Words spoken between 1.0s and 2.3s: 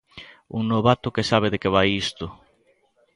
que sabe de que vai isto.